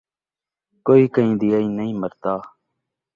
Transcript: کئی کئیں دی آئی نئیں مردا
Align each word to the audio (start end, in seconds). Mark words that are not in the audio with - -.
کئی 0.85 1.05
کئیں 1.13 1.35
دی 1.39 1.49
آئی 1.55 1.67
نئیں 1.77 1.95
مردا 2.01 2.33